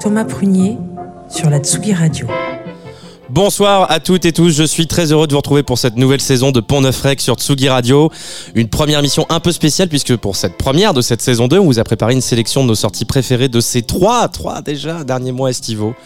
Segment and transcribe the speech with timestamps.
[0.00, 0.78] Thomas Prunier
[1.28, 2.26] sur la Tsugi Radio.
[3.28, 6.20] Bonsoir à toutes et tous, je suis très heureux de vous retrouver pour cette nouvelle
[6.20, 8.08] saison de Pont Neuf Rec sur Tsugi Radio.
[8.54, 11.64] Une première mission un peu spéciale puisque pour cette première de cette saison 2, on
[11.64, 15.32] vous a préparé une sélection de nos sorties préférées de ces trois, trois déjà, derniers
[15.32, 15.96] mois estivaux.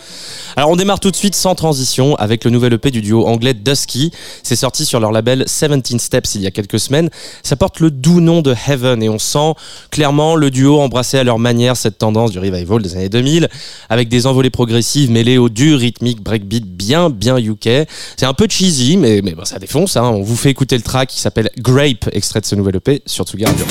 [0.57, 3.53] Alors on démarre tout de suite sans transition avec le nouvel EP du duo anglais
[3.53, 4.12] Dusky.
[4.43, 7.11] C'est sorti sur leur label 17 Steps il y a quelques semaines.
[7.43, 9.53] Ça porte le doux nom de Heaven et on sent
[9.90, 13.50] clairement le duo embrasser à leur manière cette tendance du revival des années 2000
[13.90, 17.87] avec des envolées progressives mêlées au dur rythmique breakbeat bien bien UK.
[18.17, 19.96] C'est un peu cheesy, mais, mais ça défonce.
[19.96, 20.05] Hein.
[20.05, 23.25] On vous fait écouter le track qui s'appelle Grape, extrait de ce nouvel EP sur
[23.25, 23.64] Tsugi Radio.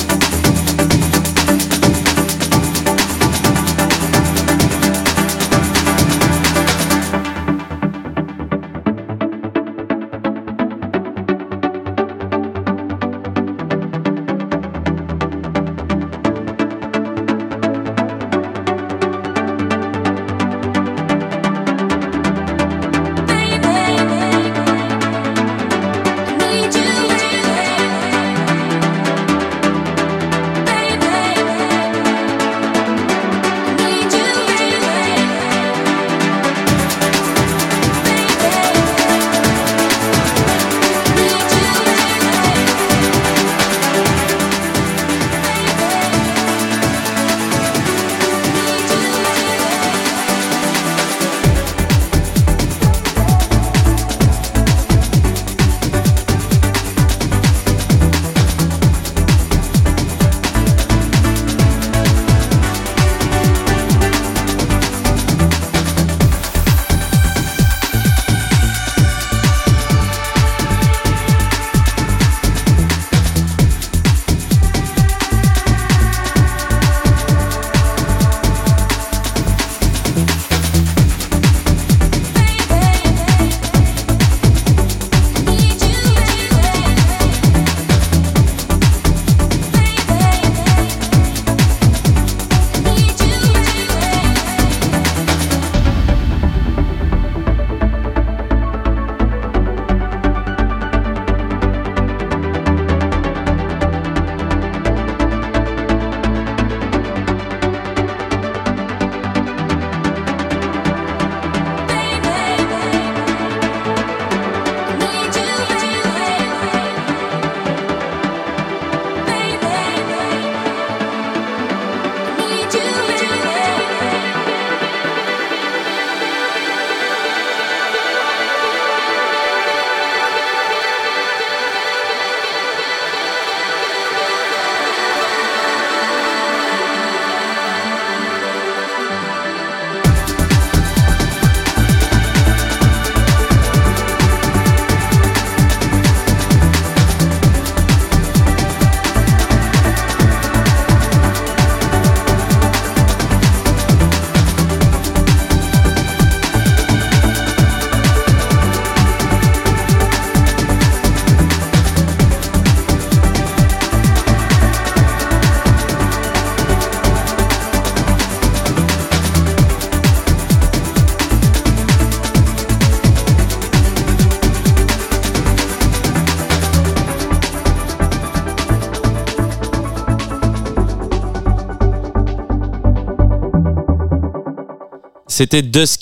[185.39, 185.61] C'était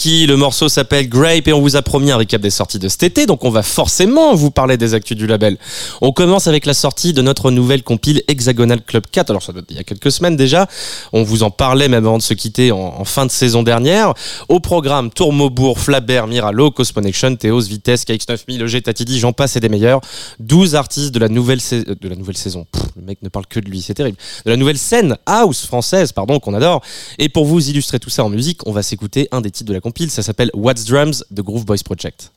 [0.10, 3.04] Le morceau s'appelle Grape et on vous a promis un récap des sorties de cet
[3.04, 5.58] été, donc on va forcément vous parler des actus du label.
[6.00, 9.66] On commence avec la sortie de notre nouvelle compile Hexagonal Club 4, alors ça date
[9.70, 10.66] il y a quelques semaines déjà,
[11.12, 14.14] on vous en parlait même avant de se quitter en, fin de saison dernière.
[14.48, 19.68] Au programme Tourmaubourg, Flabert, Miralo, Cosmonection, Théos, Vitesse, KX9000, EG, Tatidi, j'en passe et des
[19.68, 20.00] meilleurs.
[20.40, 22.66] 12 artistes de la nouvelle, de la nouvelle saison,
[22.96, 24.18] le mec ne parle que de lui, c'est terrible.
[24.46, 26.82] De la nouvelle scène house française, pardon, qu'on adore.
[27.20, 29.74] Et pour vous illustrer tout ça en musique, on va s'écouter un des titres de
[29.74, 32.32] la compile, ça s'appelle What's Drums de Groove Boys Project.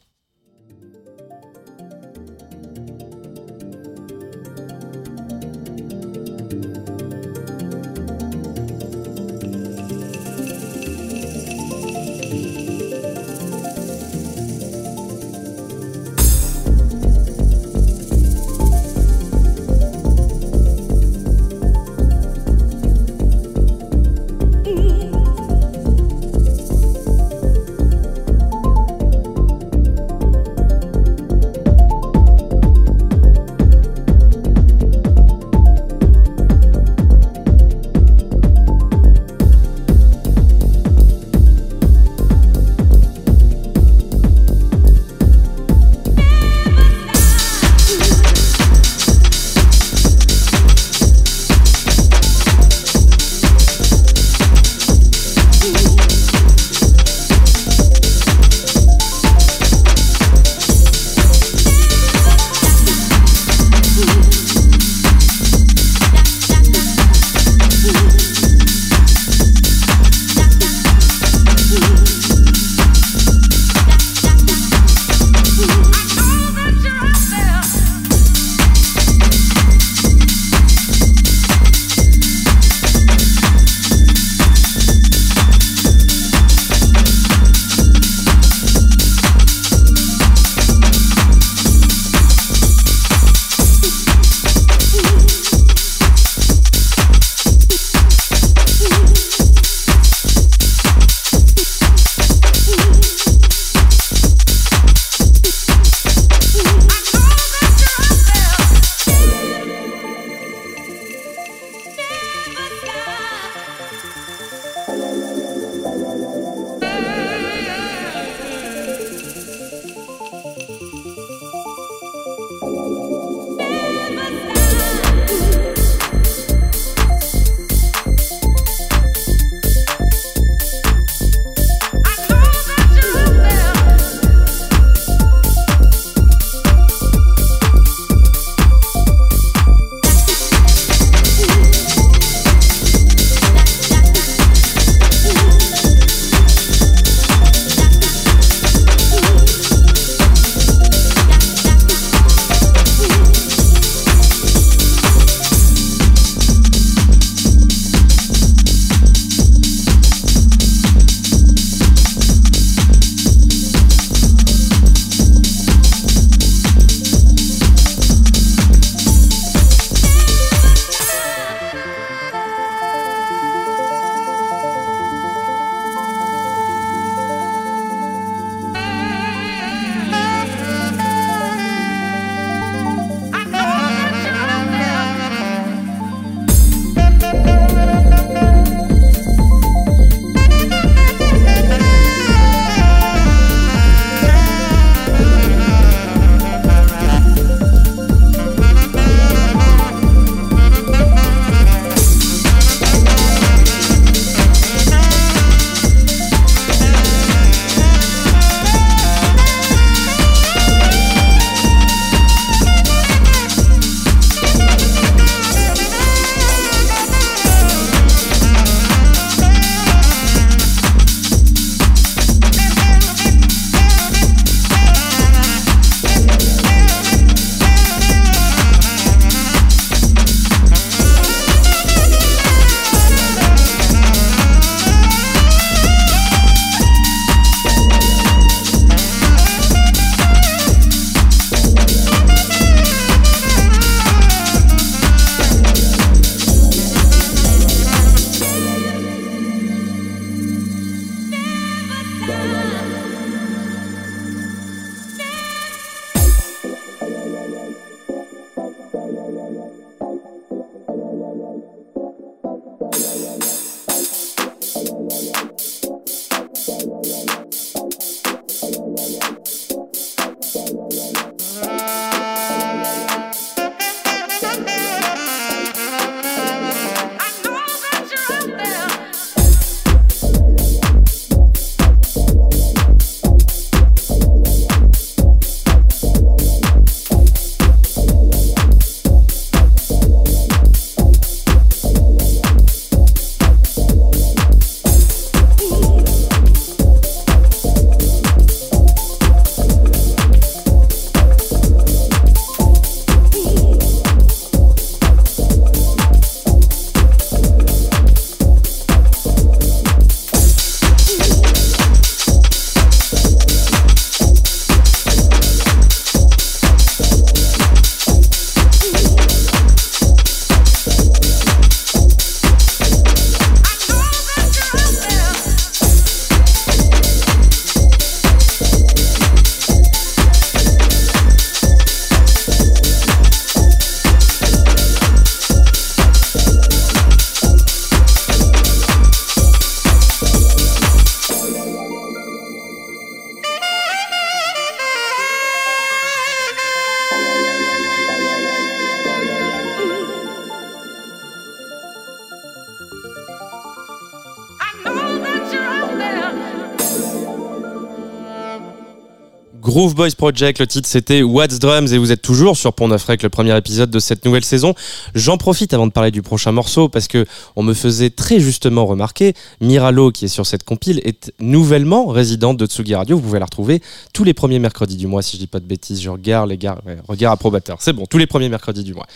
[359.81, 363.09] Groove Boys Project, le titre c'était What's Drums et vous êtes toujours sur Pont Neuf
[363.09, 364.75] le premier épisode de cette nouvelle saison.
[365.15, 367.25] J'en profite avant de parler du prochain morceau parce que
[367.57, 369.33] on me faisait très justement remarquer,
[369.63, 373.17] Miralo qui est sur cette compile est nouvellement résidente de Tsugi Radio.
[373.17, 373.81] Vous pouvez la retrouver
[374.13, 376.03] tous les premiers mercredis du mois si je dis pas de bêtises.
[376.03, 377.79] Je regarde les gars, regard approbateur.
[377.81, 379.07] C'est bon, tous les premiers mercredis du mois.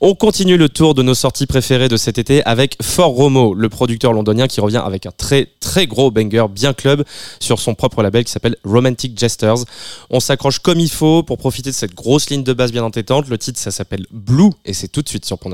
[0.00, 3.68] On continue le tour de nos sorties préférées de cet été avec Fort Romo, le
[3.68, 7.02] producteur londonien qui revient avec un très très gros banger bien club
[7.40, 9.64] sur son propre label qui s'appelle Romantic Jesters.
[10.10, 13.28] On s'accroche comme il faut pour profiter de cette grosse ligne de basse bien entêtante.
[13.28, 15.50] Le titre, ça s'appelle Blue et c'est tout de suite sur Pont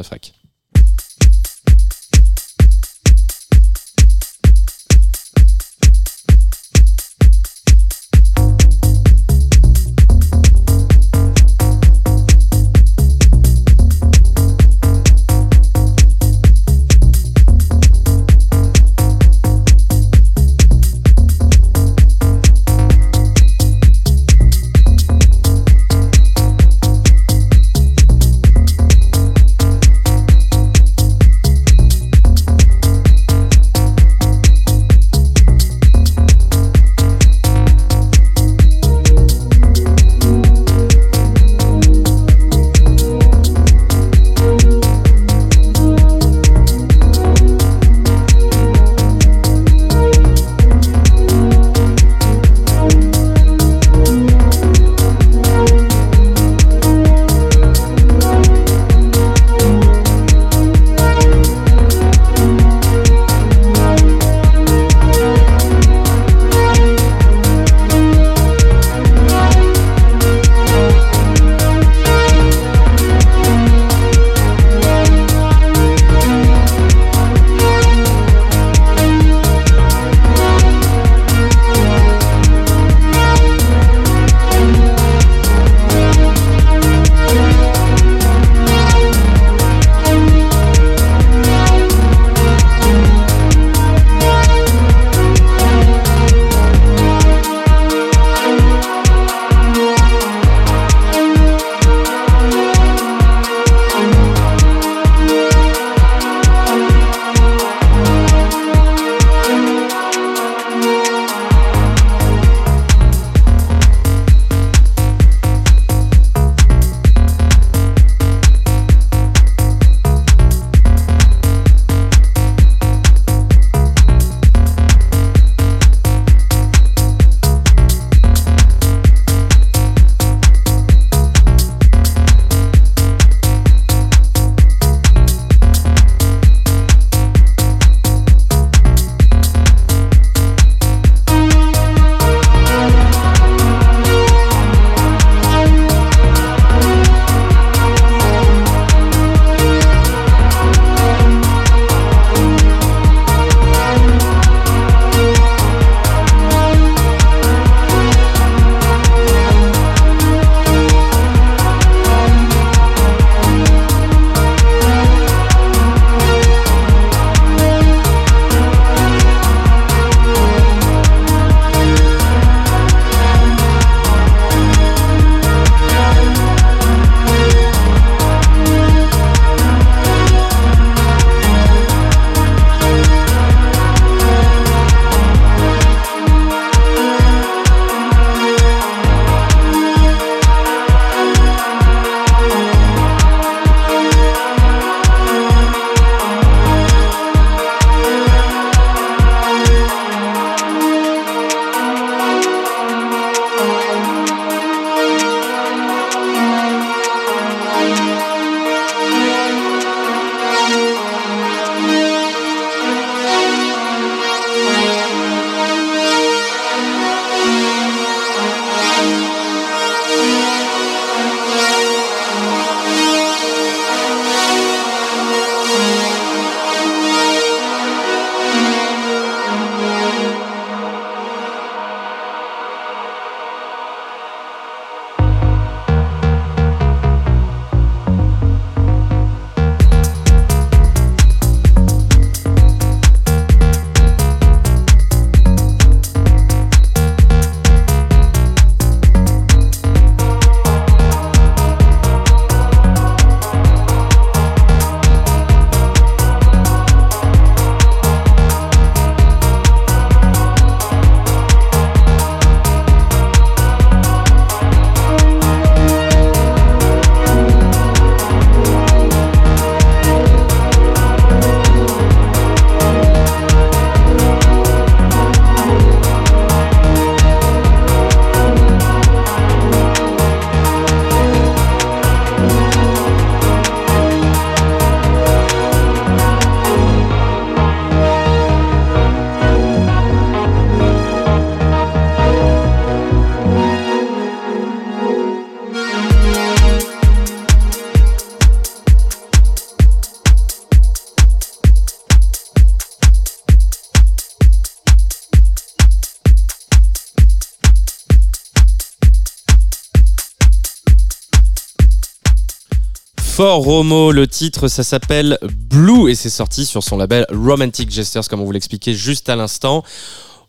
[313.51, 318.41] Romo, le titre ça s'appelle Blue et c'est sorti sur son label Romantic Gestures comme
[318.41, 319.83] on vous l'expliquait juste à l'instant.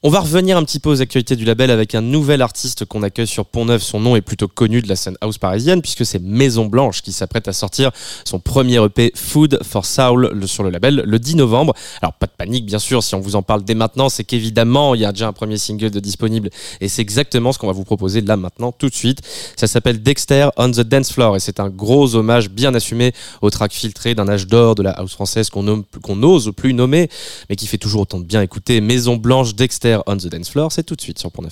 [0.06, 3.04] On va revenir un petit peu aux actualités du label avec un nouvel artiste qu'on
[3.04, 3.82] accueille sur Pont-Neuf.
[3.82, 7.14] Son nom est plutôt connu de la scène house parisienne puisque c'est Maison Blanche qui
[7.14, 7.90] s'apprête à sortir
[8.26, 11.74] son premier EP Food for Soul sur le label le 10 novembre.
[12.02, 14.94] Alors pas de panique bien sûr si on vous en parle dès maintenant, c'est qu'évidemment
[14.94, 16.50] il y a déjà un premier single de disponible
[16.82, 19.22] et c'est exactement ce qu'on va vous proposer là maintenant tout de suite.
[19.56, 23.50] Ça s'appelle Dexter on the Dance Floor et c'est un gros hommage bien assumé au
[23.50, 27.10] track filtré d'un âge d'or de la house française qu'on n'ose plus nommer
[27.50, 28.82] mais qui fait toujours autant de bien écouter.
[28.82, 31.44] Maison Blanche, Dexter on the Dance Floor, c'est tout de suite sur Pont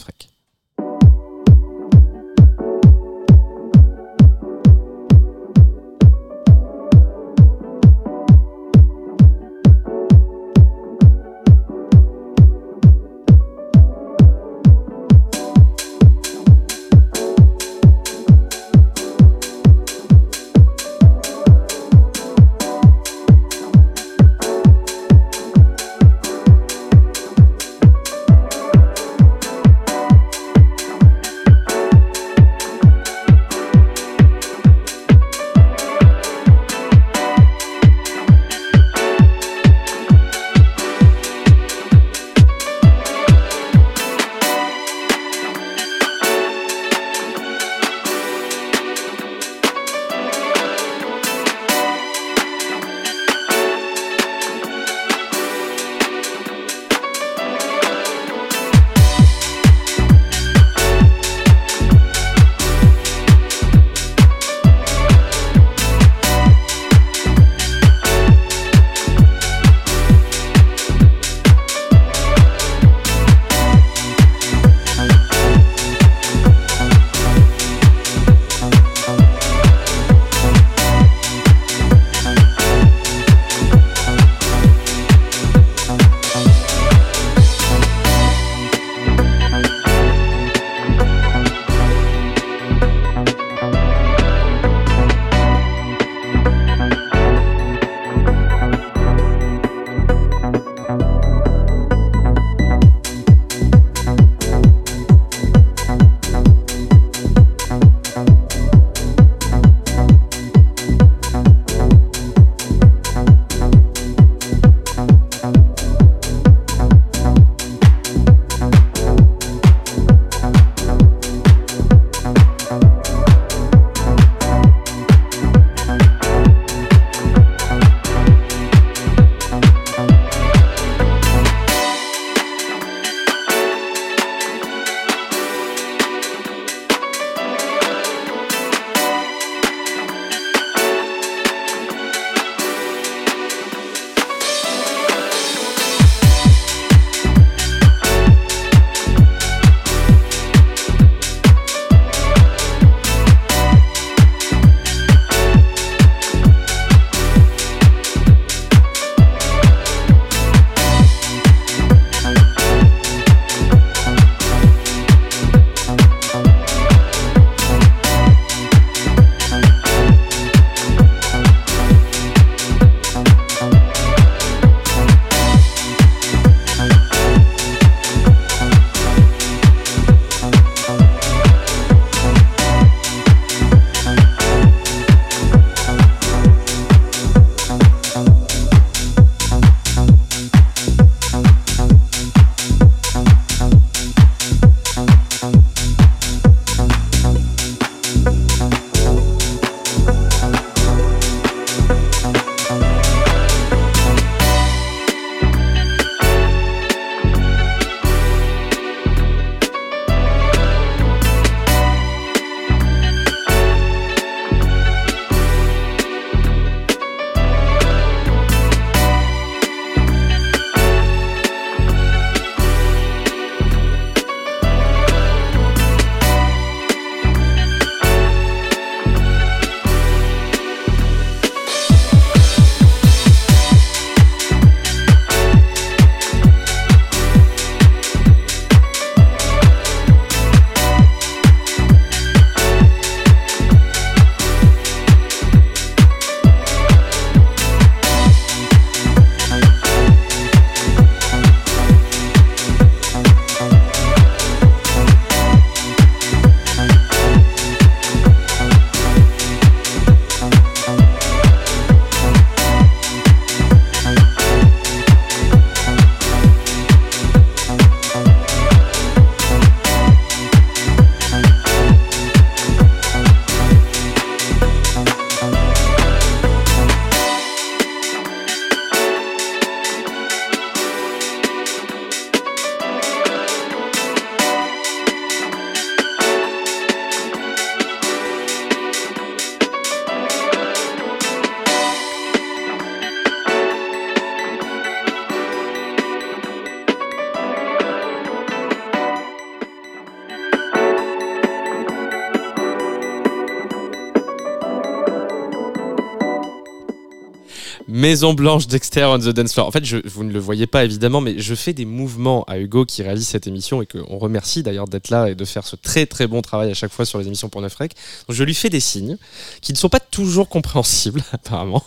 [308.02, 309.68] Maison Blanche, Dexter on the Dance Floor.
[309.68, 312.58] En fait, je, vous ne le voyez pas évidemment, mais je fais des mouvements à
[312.58, 315.76] Hugo qui réalise cette émission et qu'on remercie d'ailleurs d'être là et de faire ce
[315.76, 317.94] très très bon travail à chaque fois sur les émissions pour Neufrec.
[318.28, 319.18] Donc je lui fais des signes
[319.62, 321.84] qui ne sont pas toujours compréhensibles apparemment.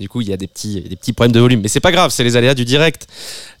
[0.00, 1.92] du coup, il y a des petits, des petits problèmes de volume, mais c'est pas
[1.92, 3.06] grave, c'est les aléas du direct.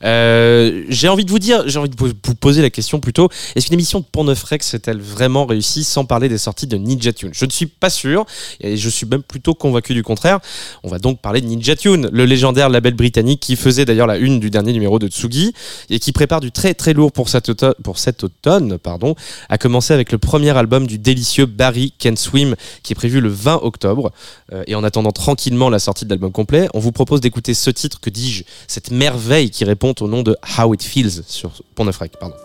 [0.04, 3.66] Euh, j'ai envie de vous dire, j'ai envie de vous poser la question plutôt est-ce
[3.66, 7.32] qu'une émission de Pont Neuf s'est-elle vraiment réussie sans parler des sorties de Ninja Tune?
[7.34, 8.24] Je ne suis pas sûr
[8.60, 10.40] et je suis même plutôt convaincu du contraire.
[10.82, 14.16] On va donc parler de Ninja Tune, le légendaire label britannique qui faisait d'ailleurs la
[14.16, 15.52] une du dernier numéro de Tsugi
[15.90, 19.14] et qui prépare du très très lourd pour cet automne, pour cet automne pardon,
[19.48, 23.28] à commencer avec le premier album du délicieux Barry Can Swim qui est prévu le
[23.28, 24.10] 20 octobre.
[24.52, 27.70] Euh, et en attendant tranquillement la sortie de l'album complet, on vous propose d'écouter ce
[27.70, 31.84] titre, que dis-je, cette merveille qui répond au nom de How It Feels sur Pont
[31.84, 32.36] Neuf Pardon.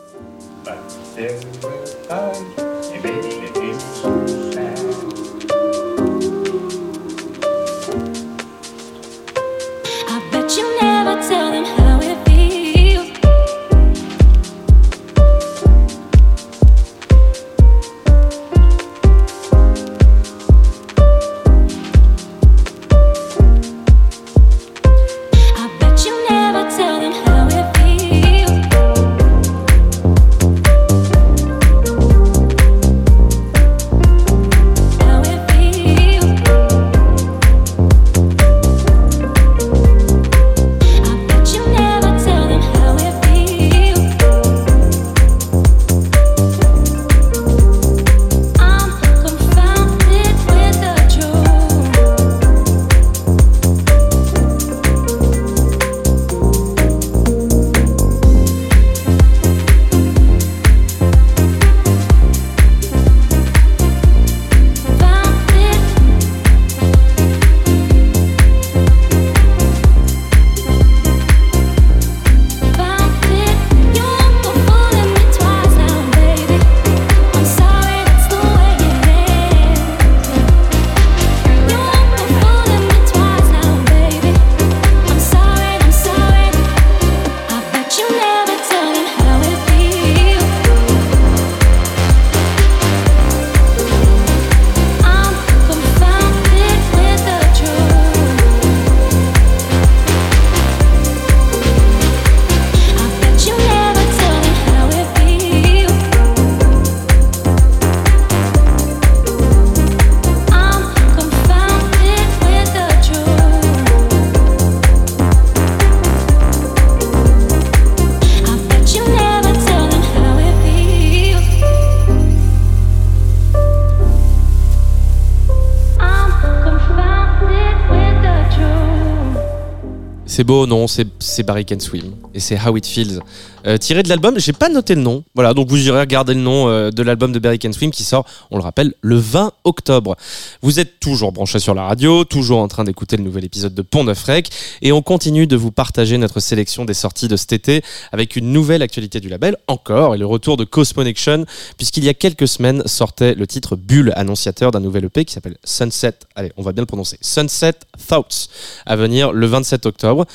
[130.43, 132.13] Beau, non, c'est Barry Can Swim.
[132.33, 133.19] Et c'est How It Feels.
[133.65, 135.23] Euh, tiré de l'album, j'ai pas noté le nom.
[135.35, 138.03] Voilà, donc vous irez regarder le nom euh, de l'album de Barry Can Swim qui
[138.03, 140.17] sort, on le rappelle, le 20 octobre.
[140.61, 143.81] Vous êtes toujours branchés sur la radio, toujours en train d'écouter le nouvel épisode de
[143.81, 144.49] Pont Neuf Rec.
[144.81, 148.51] Et on continue de vous partager notre sélection des sorties de cet été avec une
[148.51, 151.45] nouvelle actualité du label, encore, et le retour de Cosmonection,
[151.77, 155.57] puisqu'il y a quelques semaines sortait le titre Bulle, annonciateur d'un nouvel EP qui s'appelle
[155.63, 156.15] Sunset.
[156.35, 157.17] Allez, on va bien le prononcer.
[157.21, 157.75] Sunset
[158.07, 158.49] Thoughts,
[158.85, 160.25] à venir le 27 octobre.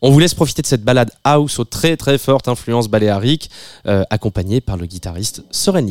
[0.00, 3.50] On vous laisse profiter de cette balade house aux très très forte influence baléarique,
[3.86, 5.88] euh, accompagnée par le guitariste Soren.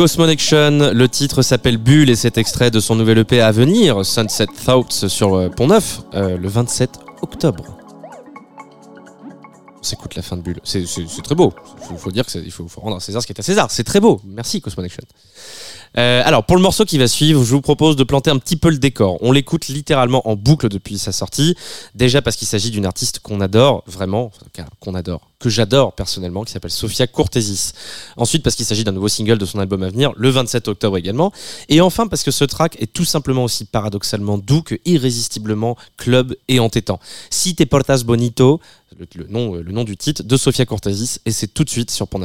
[0.00, 4.46] Cosmonection, le titre s'appelle Bulle et c'est extrait de son nouvel EP à venir, Sunset
[4.64, 7.76] Thoughts sur euh, Pont Neuf, euh, le 27 octobre.
[9.78, 10.58] On s'écoute la fin de Bulle.
[10.64, 10.86] C'est
[11.22, 11.52] très beau.
[11.90, 13.70] Il faut, dire qu'il faut, rendre à César ce qui est à César.
[13.70, 14.22] C'est très beau.
[14.24, 15.02] Merci Cosmonection.
[16.00, 18.56] Euh, alors, pour le morceau qui va suivre, je vous propose de planter un petit
[18.56, 19.18] peu le décor.
[19.20, 21.54] On l'écoute littéralement en boucle depuis sa sortie.
[21.94, 24.32] Déjà parce qu'il s'agit d'une artiste qu'on adore, vraiment,
[24.80, 27.72] qu'on adore, que j'adore personnellement, qui s'appelle Sofia Cortesis.
[28.16, 30.96] Ensuite, parce qu'il s'agit d'un nouveau single de son album à venir, le 27 octobre
[30.96, 31.32] également.
[31.68, 36.34] Et enfin, parce que ce track est tout simplement aussi paradoxalement doux que irrésistiblement club
[36.48, 36.98] et entêtant.
[37.28, 38.60] Si te portas bonito,
[38.98, 42.08] le, nom, le nom du titre de Sofia Cortesis, et c'est tout de suite sur
[42.08, 42.20] Pont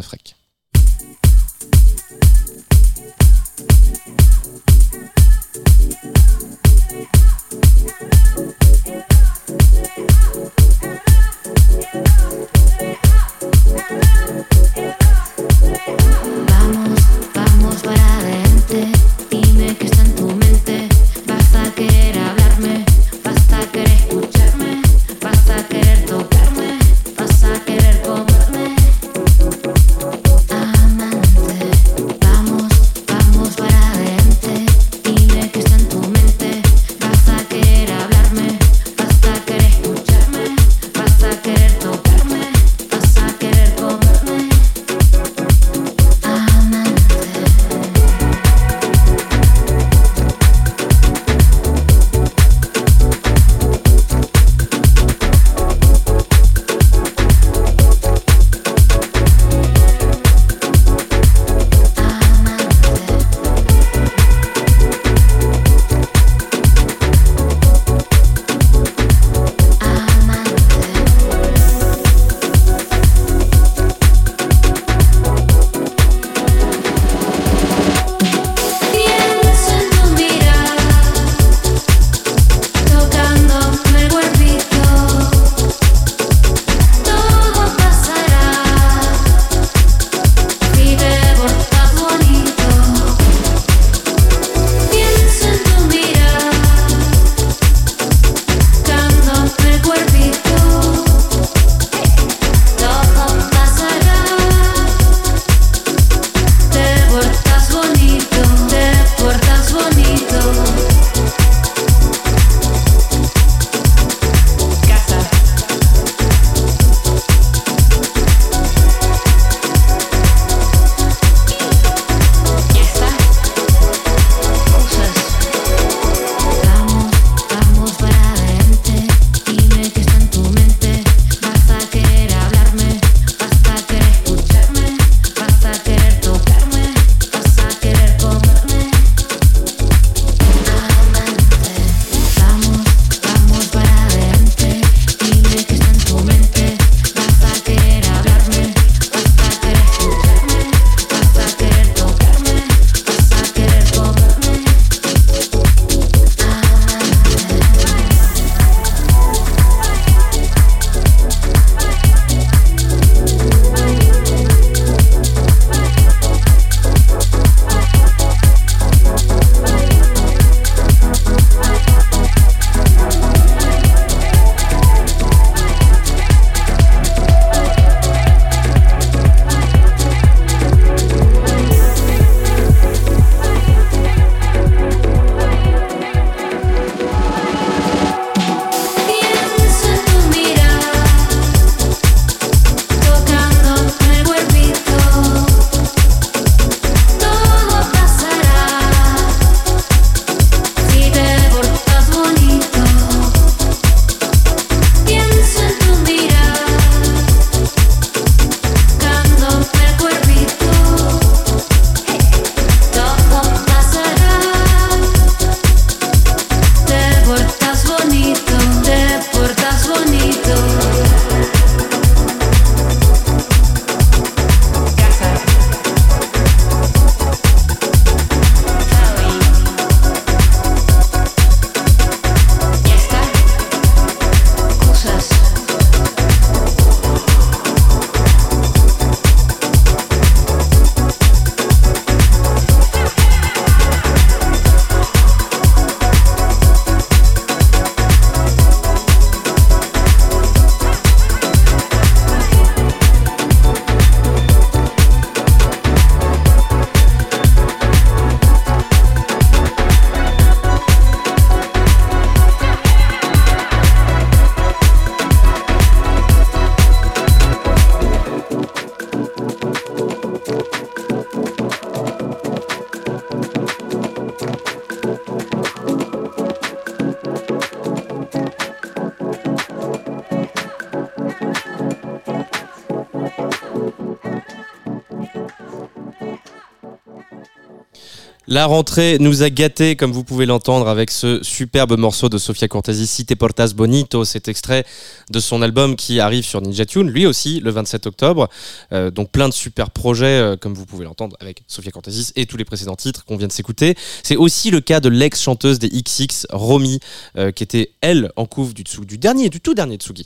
[288.56, 292.70] La rentrée nous a gâtés, comme vous pouvez l'entendre, avec ce superbe morceau de Sofia
[292.70, 294.86] Cortesi, Si te portas bonito, cet extrait
[295.30, 298.48] de son album qui arrive sur Ninja Tune, lui aussi le 27 octobre.
[298.94, 302.46] Euh, donc plein de super projets, euh, comme vous pouvez l'entendre, avec Sofia Cortesi et
[302.46, 303.96] tous les précédents titres qu'on vient de s'écouter.
[304.24, 307.00] C'est aussi le cas de l'ex-chanteuse des XX, Romy,
[307.38, 310.26] euh, qui était elle en couve du, du dernier, du tout dernier Tsugi,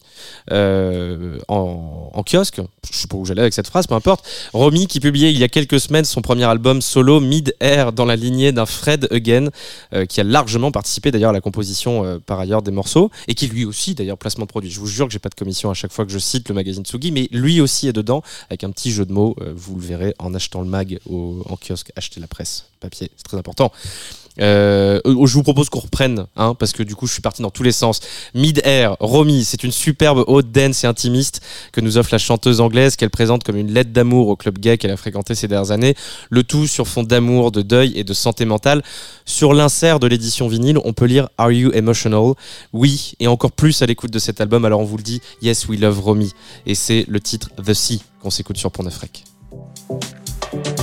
[0.51, 2.61] en, en, kiosque.
[2.91, 4.25] Je sais pas où j'allais avec cette phrase, peu importe.
[4.53, 8.05] Romy qui publiait il y a quelques semaines son premier album solo Mid Air dans
[8.05, 9.49] la lignée d'un Fred Again,
[10.07, 13.65] qui a largement participé d'ailleurs à la composition par ailleurs des morceaux, et qui lui
[13.65, 14.69] aussi d'ailleurs placement produit.
[14.69, 16.55] Je vous jure que j'ai pas de commission à chaque fois que je cite le
[16.55, 19.75] magazine Tsugi, mais lui aussi est dedans, avec un petit jeu de mots, euh, vous
[19.75, 23.71] le verrez en achetant le mag en kiosque, achetez la presse, papier, c'est très important.
[24.41, 27.49] Euh, je vous propose qu'on reprenne, hein, parce que du coup, je suis parti dans
[27.49, 27.99] tous les sens.
[28.33, 32.95] Mid-Air, Romy, c'est une superbe haute dance et intimiste que nous offre la chanteuse anglaise
[32.95, 35.95] qu'elle présente comme une lettre d'amour au club gay qu'elle a fréquenté ces dernières années.
[36.29, 38.83] Le tout sur fond d'amour, de deuil et de santé mentale.
[39.25, 42.33] Sur l'insert de l'édition vinyle, on peut lire Are You Emotional?
[42.73, 44.65] Oui, et encore plus à l'écoute de cet album.
[44.65, 46.33] Alors on vous le dit, Yes, We Love Romy.
[46.65, 50.78] Et c'est le titre The Sea qu'on s'écoute sur Pont Romy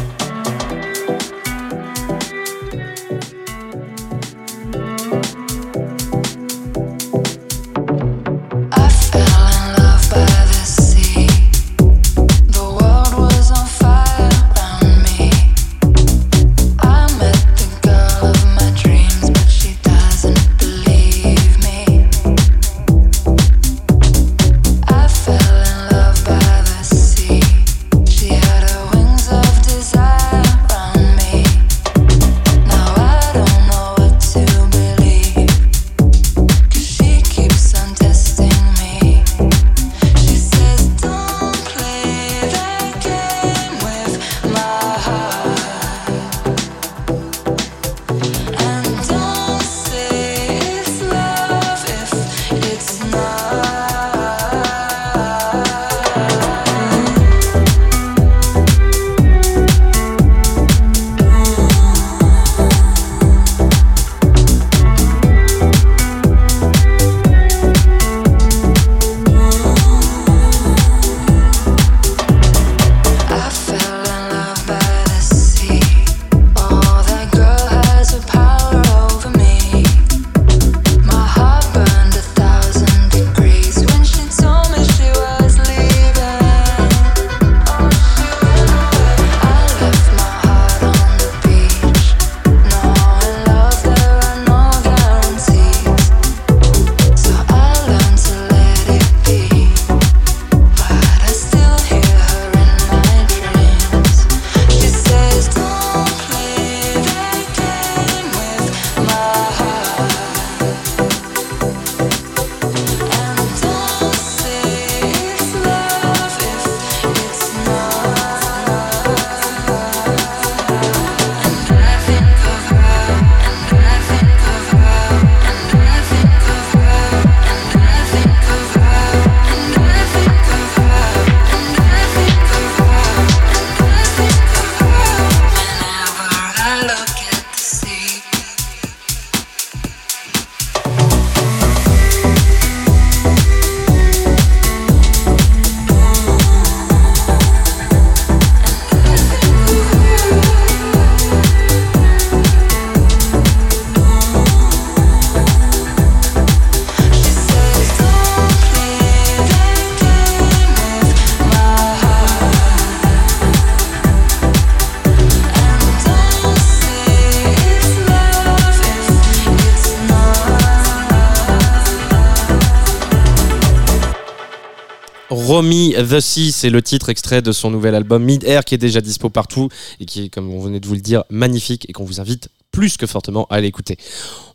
[176.06, 179.00] The Sea, c'est le titre extrait de son nouvel album Mid Air qui est déjà
[179.00, 179.68] dispo partout
[180.00, 182.48] et qui est, comme on venait de vous le dire, magnifique et qu'on vous invite
[182.76, 183.96] plus que fortement à l'écouter.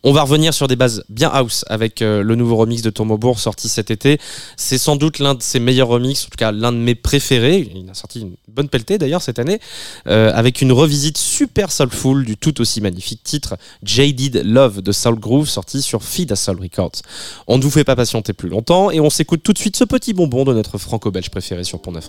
[0.04, 3.40] On va revenir sur des bases bien house avec euh, le nouveau remix de Tourmobourg
[3.40, 4.20] sorti cet été.
[4.58, 7.72] C'est sans doute l'un de ses meilleurs remixes, en tout cas l'un de mes préférés.
[7.74, 9.60] Il a sorti une bonne pelletée d'ailleurs cette année,
[10.06, 15.20] euh, avec une revisite super soulful du tout aussi magnifique titre Jaded Love de Soul
[15.20, 17.02] Groove sorti sur Feed a Soul Records.
[17.48, 19.84] On ne vous fait pas patienter plus longtemps et on s'écoute tout de suite ce
[19.84, 22.08] petit bonbon de notre franco-belge préféré sur Pont Neuf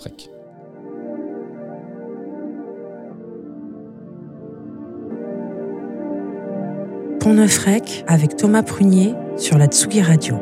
[7.25, 10.35] Avec Thomas Prunier sur la Tsugi Radio.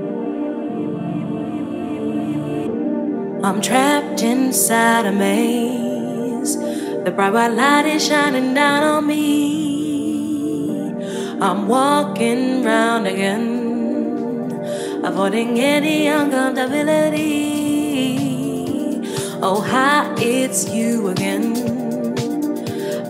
[3.43, 6.57] I'm trapped inside a maze.
[7.05, 10.95] The bright white light is shining down on me.
[11.39, 14.59] I'm walking round again,
[15.03, 19.05] avoiding any uncomfortability.
[19.43, 21.53] Oh, hi, it's you again.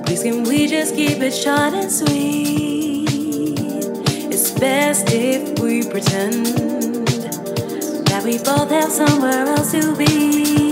[0.04, 2.71] Please, can we just keep it short and sweet?
[4.62, 6.46] Best if we pretend
[8.06, 10.71] that we both have somewhere else to be.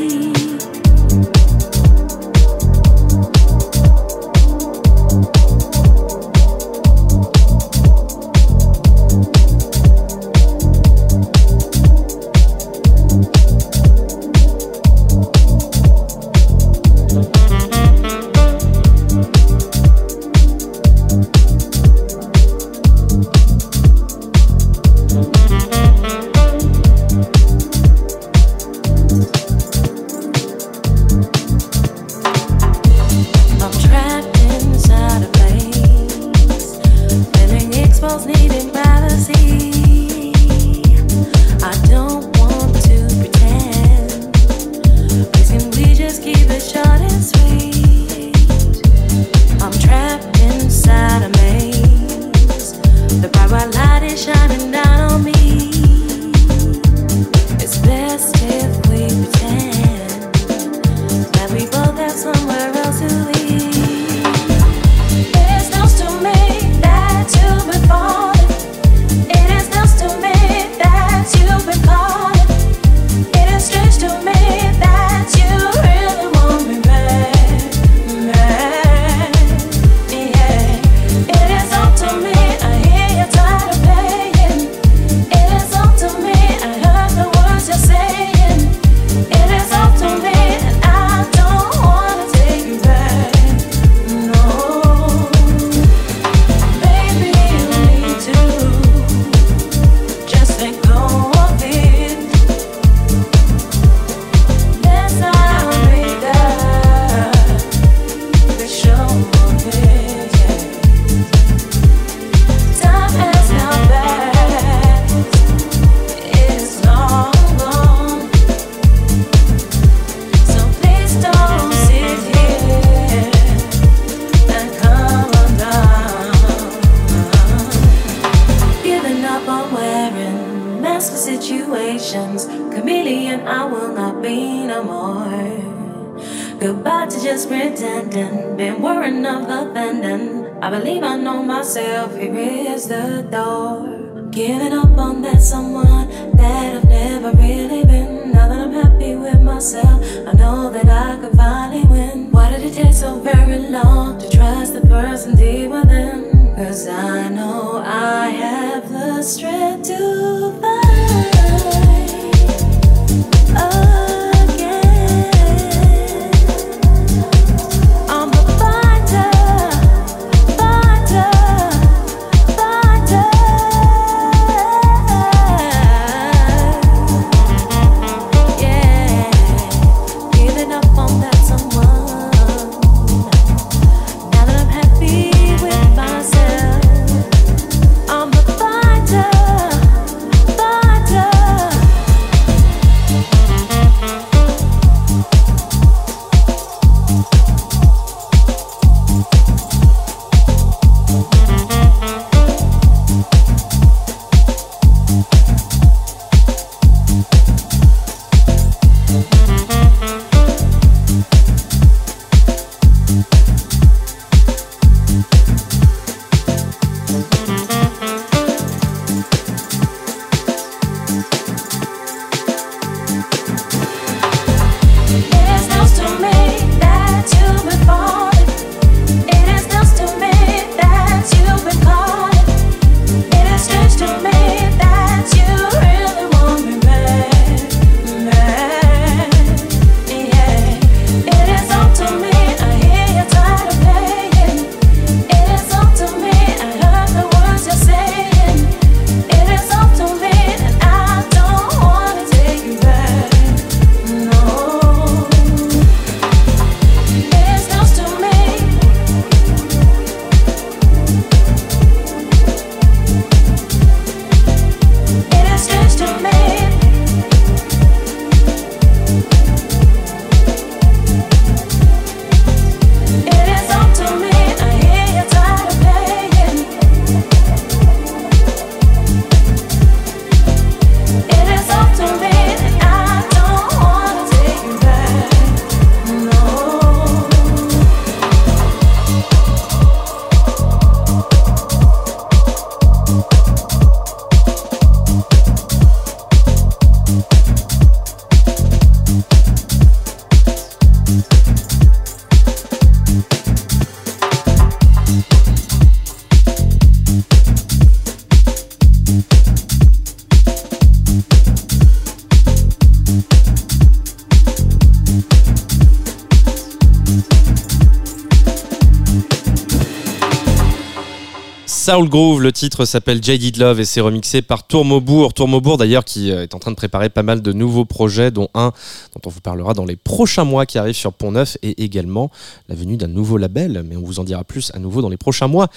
[321.89, 325.33] Soul Groove, le titre s'appelle Jaded Love et c'est remixé par Tourmaubourg.
[325.33, 328.47] Tourmaubourg d'ailleurs qui euh, est en train de préparer pas mal de nouveaux projets, dont
[328.53, 328.73] un
[329.15, 332.29] dont on vous parlera dans les prochains mois qui arrive sur Pont Neuf et également
[332.67, 335.17] la venue d'un nouveau label, mais on vous en dira plus à nouveau dans les
[335.17, 335.67] prochains mois.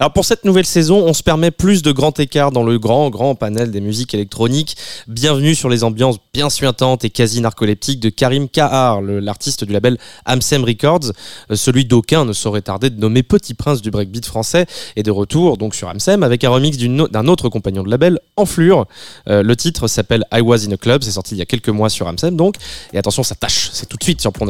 [0.00, 3.08] Alors pour cette nouvelle saison, on se permet plus de grands écarts dans le grand,
[3.10, 4.76] grand panel des musiques électroniques.
[5.06, 9.96] Bienvenue sur les ambiances bien suintantes et quasi narcoleptiques de Karim Kahar, l'artiste du label
[10.24, 11.12] Amsem Records,
[11.52, 15.12] euh, celui d'aucun ne saurait tarder de nommer Petit Prince du breakbeat français et de
[15.12, 18.86] retour donc sur Amsem avec un remix d'un autre compagnon de label, Enflure.
[19.28, 21.68] Euh, le titre s'appelle I Was in a Club, c'est sorti il y a quelques
[21.68, 22.56] mois sur Amsem donc.
[22.92, 24.46] Et attention, ça tâche, c'est tout de suite sur Pont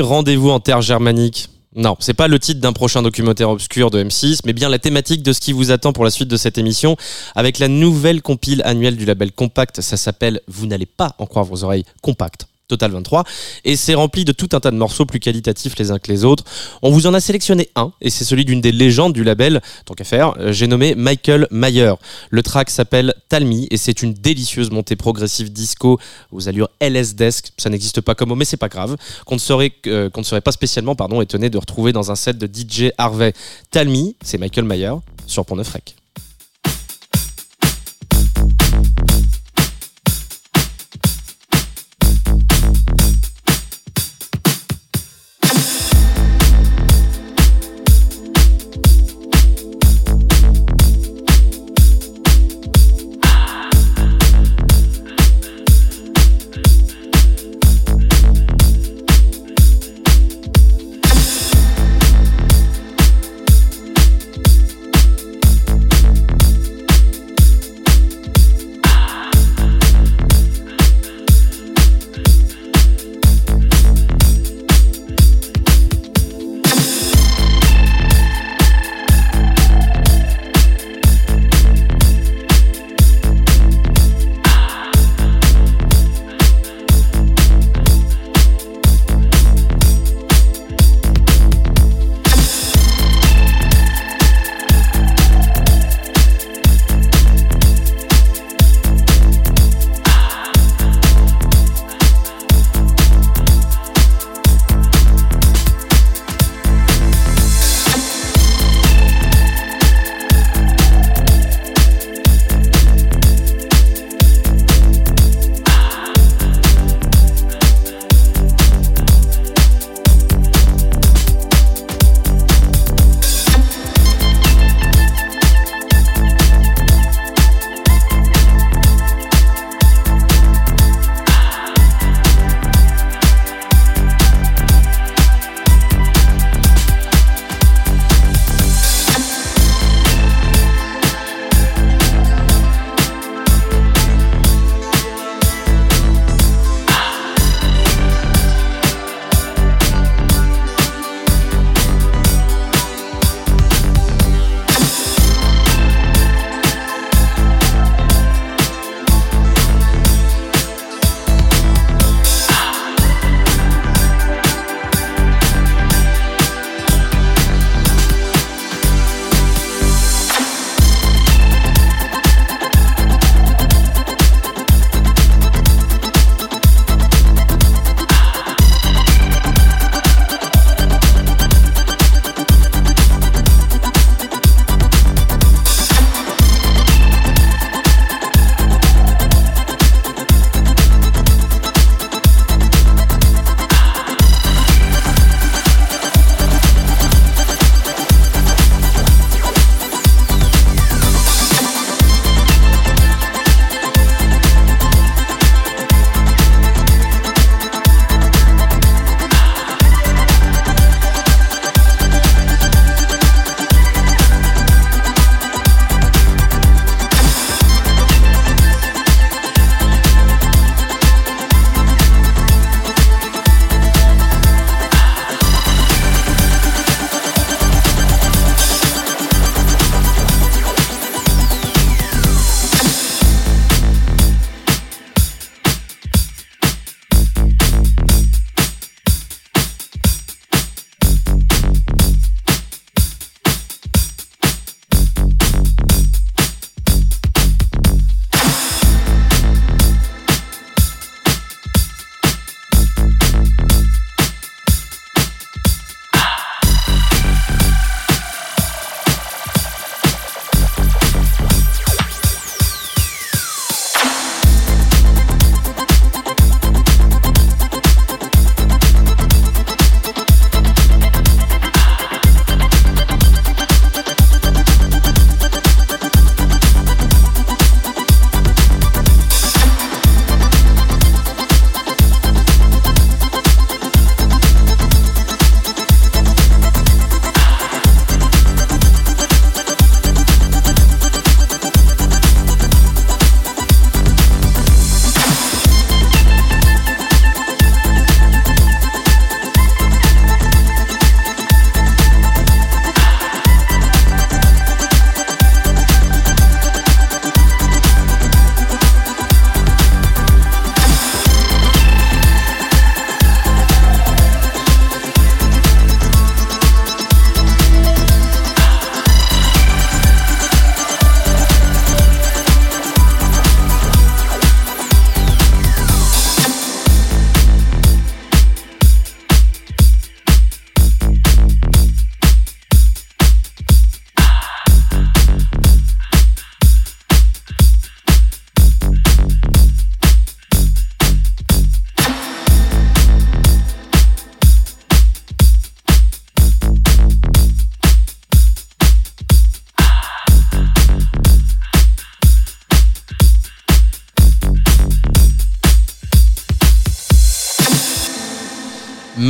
[0.00, 4.40] rendez-vous en terre germanique, Non, c'est pas le titre d'un prochain documentaire obscur de M6,
[4.44, 6.96] mais bien la thématique de ce qui vous attend pour la suite de cette émission,
[7.34, 9.80] avec la nouvelle compile annuelle du label Compact.
[9.80, 12.46] Ça s'appelle Vous n'allez pas en croire vos oreilles, Compact.
[12.68, 13.24] Total 23,
[13.64, 16.26] et c'est rempli de tout un tas de morceaux plus qualitatifs les uns que les
[16.26, 16.44] autres.
[16.82, 19.94] On vous en a sélectionné un, et c'est celui d'une des légendes du label, tant
[19.94, 21.94] qu'à faire, euh, j'ai nommé Michael Mayer.
[22.28, 25.98] Le track s'appelle Talmi, et c'est une délicieuse montée progressive disco
[26.30, 29.40] aux allures LS Desk, ça n'existe pas comme mot, mais c'est pas grave, qu'on ne
[29.40, 32.46] serait, euh, qu'on ne serait pas spécialement pardon, étonné de retrouver dans un set de
[32.46, 33.32] DJ Harvey.
[33.70, 34.92] Talmi, c'est Michael Mayer,
[35.26, 35.96] sur Pont Neuf Rec.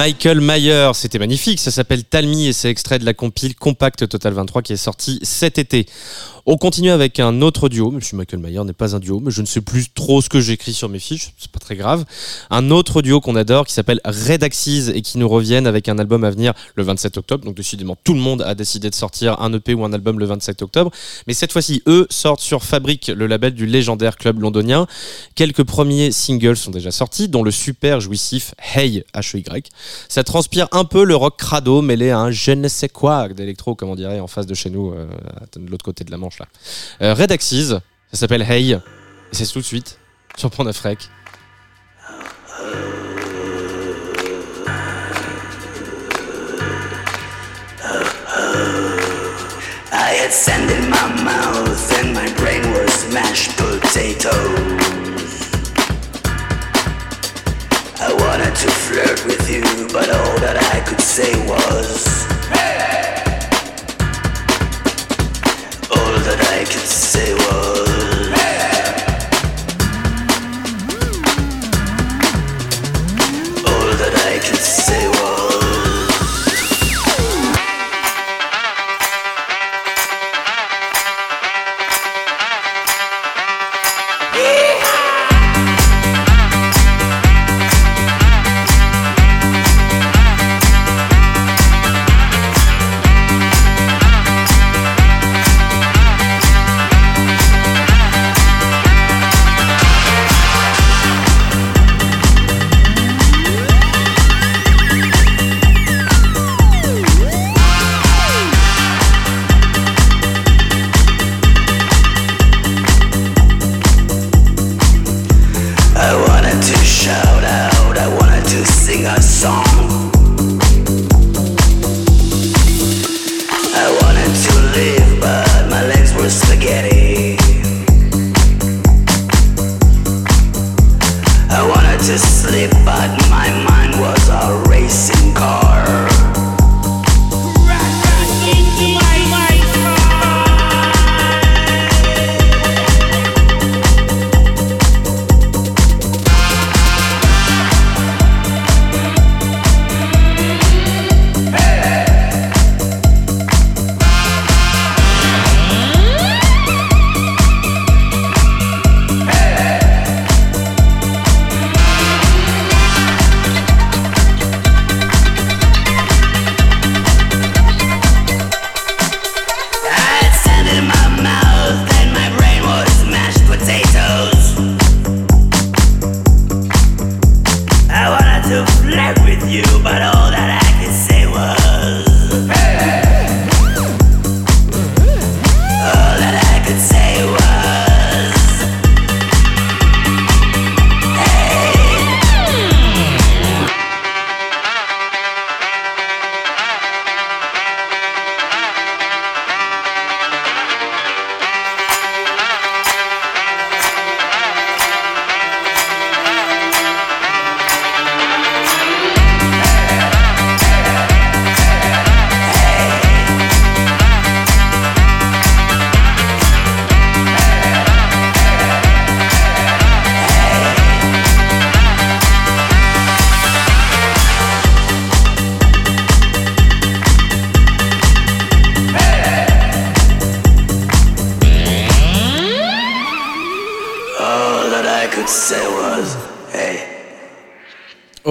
[0.09, 4.33] Michael Mayer, c'était magnifique, ça s'appelle Talmi et c'est extrait de la compile Compact Total
[4.33, 5.85] 23 qui est sortie cet été.
[6.51, 7.91] On continue avec un autre duo.
[7.91, 10.41] Monsieur Michael Mayer n'est pas un duo, mais je ne sais plus trop ce que
[10.41, 12.07] j'écris sur mes fiches, c'est pas très grave.
[12.49, 15.99] Un autre duo qu'on adore qui s'appelle Red Axis et qui nous reviennent avec un
[15.99, 17.45] album à venir le 27 octobre.
[17.45, 20.25] Donc décidément, tout le monde a décidé de sortir un EP ou un album le
[20.25, 20.91] 27 octobre.
[21.27, 24.87] Mais cette fois-ci, eux sortent sur Fabric, le label du légendaire club londonien.
[25.35, 29.69] Quelques premiers singles sont déjà sortis, dont le super jouissif Hey H-E-Y.
[30.09, 33.75] Ça transpire un peu le rock crado mêlé à un je ne sais quoi d'électro,
[33.75, 35.07] comme on dirait, en face de chez nous, euh,
[35.55, 36.38] de l'autre côté de la Manche.
[36.39, 36.47] Là.
[37.03, 38.79] Euh, Red Axis, ça s'appelle Hey, et
[39.33, 39.99] c'est tout de suite
[40.37, 41.09] sur Pont Neuf Rec.
[49.91, 54.33] I had sand in my mouth and my brain was mashed potatoes.
[58.01, 59.63] I wanted to flirt with you,
[59.93, 62.38] but all that I could say was.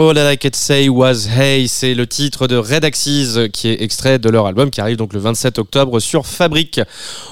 [0.09, 3.81] All I Could Say Was Hey, c'est le titre de Red Axis euh, qui est
[3.81, 6.79] extrait de leur album qui arrive donc le 27 octobre sur Fabric.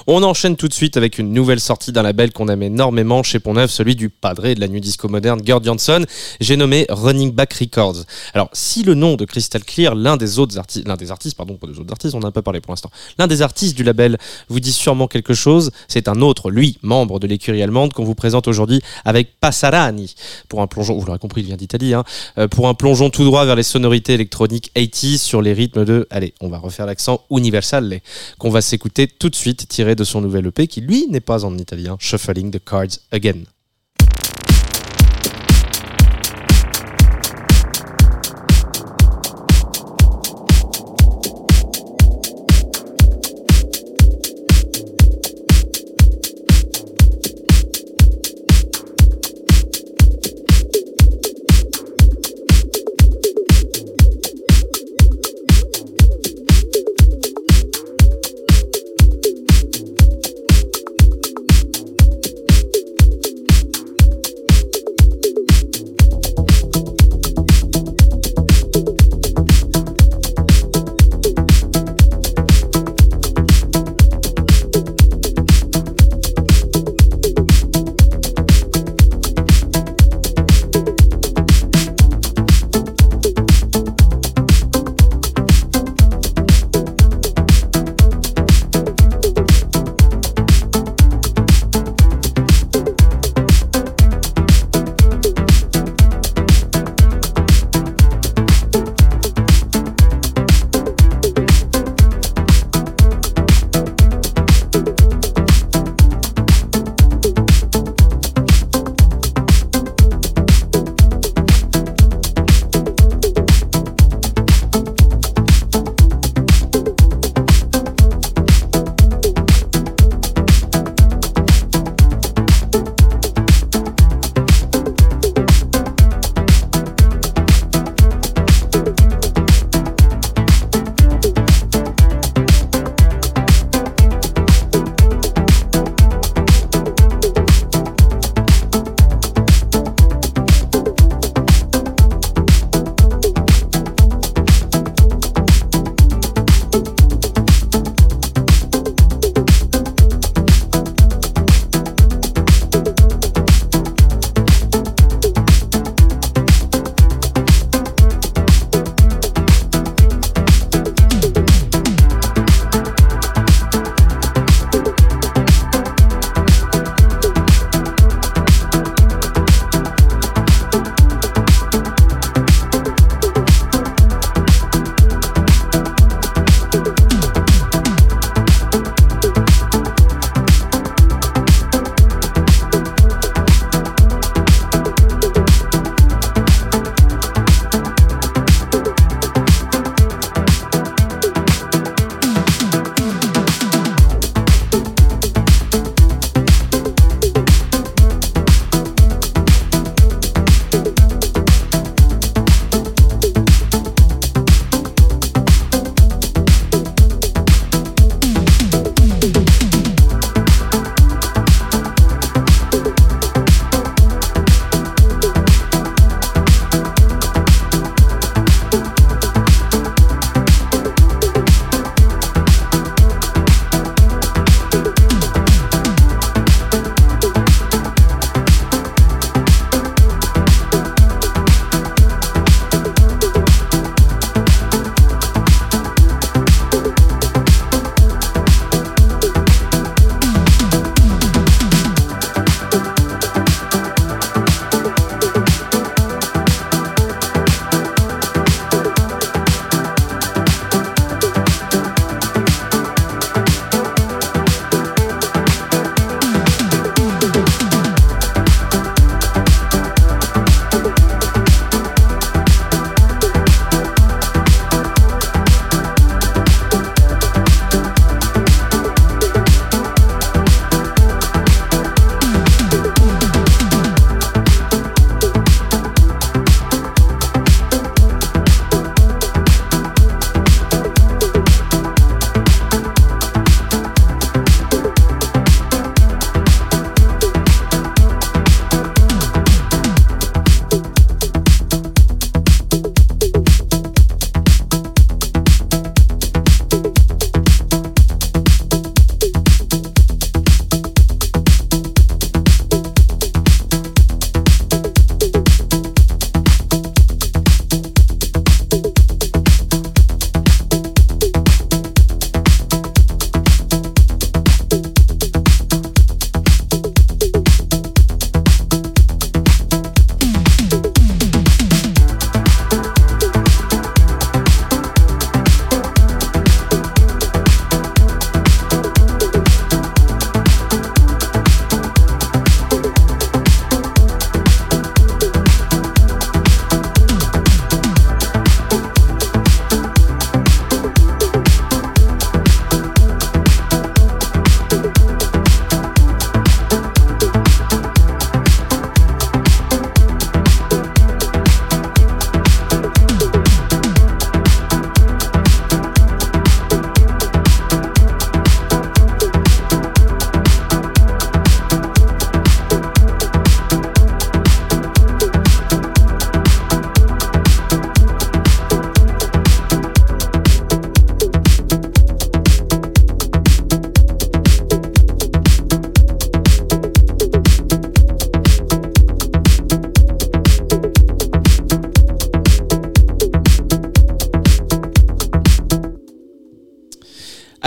[0.08, 3.40] On enchaîne tout de suite avec une nouvelle sortie d'un label qu'on aime énormément chez
[3.40, 6.06] Pont-Neuf, celui du padré de la nuit disco moderne, Gerd Jansson.
[6.38, 8.04] J'ai nommé Running Back Records.
[8.32, 11.54] Alors, si le nom de Crystal Clear, l'un des autres artistes, l'un des artistes, pardon,
[11.54, 14.16] pas des autres artistes, on n'a pas parlé pour l'instant, l'un des artistes du label
[14.48, 18.14] vous dit sûrement quelque chose, c'est un autre, lui, membre de l'écurie allemande qu'on vous
[18.14, 20.14] présente aujourd'hui avec Passarani.
[20.48, 22.04] Pour un plongeon, vous l'aurez compris, il vient d'Italie, hein,
[22.38, 26.06] euh, pour un plongeon tout droit vers les sonorités électroniques 80s sur les rythmes de,
[26.10, 28.00] allez, on va refaire l'accent universal,
[28.38, 31.44] qu'on va s'écouter tout de suite, tiré de son nouvel EP qui, lui, n'est pas
[31.44, 33.44] en italien, Shuffling the Cards Again.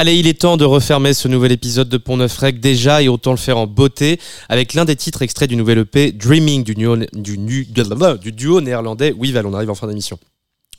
[0.09, 3.07] Allez, il est temps de refermer ce nouvel épisode de Pont Neuf Rec déjà et
[3.07, 6.73] autant le faire en beauté avec l'un des titres extraits du nouvel EP Dreaming du,
[6.73, 9.45] duo, du, du duo néerlandais Weval.
[9.45, 10.17] On arrive en fin d'émission.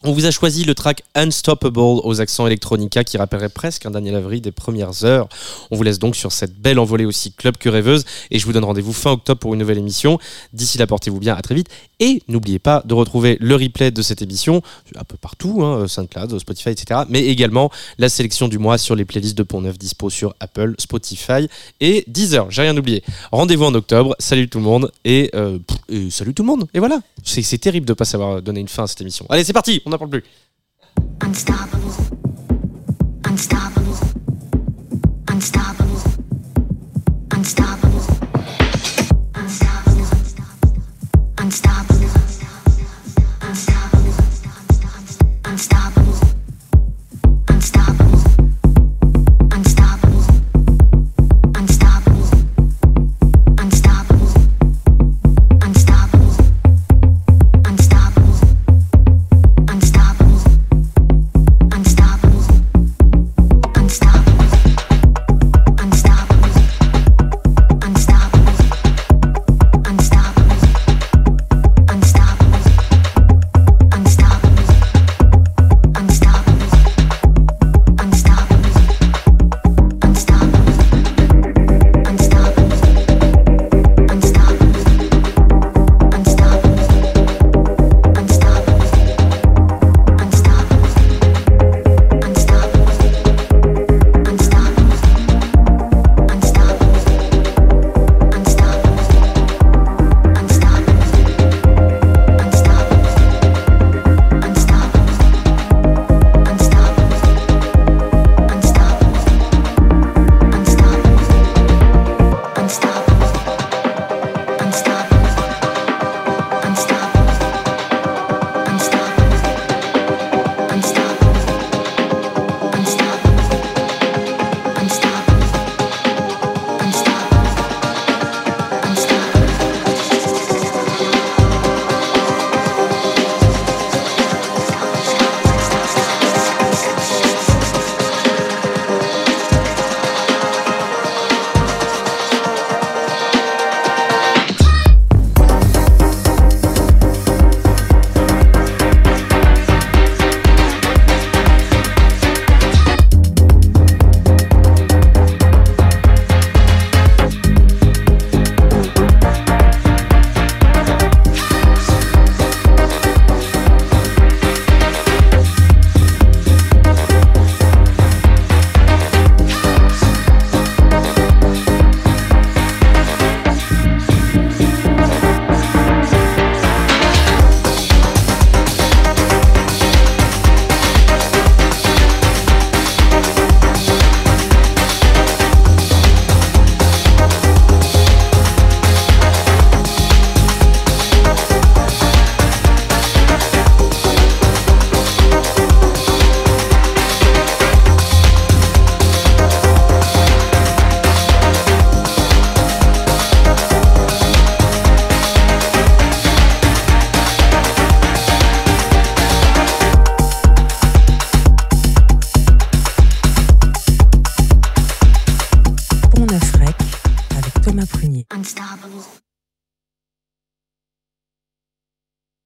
[0.03, 4.15] On vous a choisi le track Unstoppable aux accents electronica qui rappellerait presque un Daniel
[4.15, 5.29] Avery des premières heures.
[5.71, 8.55] On vous laisse donc sur cette belle envolée aussi club que rêveuse et je vous
[8.55, 10.19] donne rendez-vous fin octobre pour une nouvelle émission.
[10.55, 14.01] D'ici là, portez-vous bien, à très vite et n'oubliez pas de retrouver le replay de
[14.01, 14.63] cette émission
[14.97, 17.03] un peu partout, hein, SoundCloud, Spotify, etc.
[17.11, 20.77] Mais également la sélection du mois sur les playlists de Pont Neuf dispo sur Apple,
[20.79, 21.47] Spotify
[21.81, 22.51] et Deezer.
[22.51, 23.05] J'ai rien oublié.
[23.33, 24.17] Rendez-vous en octobre.
[24.19, 25.59] Salut tout le monde et, euh,
[26.09, 26.69] salut tout le monde.
[26.73, 27.01] Et voilà.
[27.23, 29.27] C'est terrible de pas savoir donner une fin à cette émission.
[29.29, 29.83] Allez, c'est parti.
[29.91, 30.23] On n'en plus.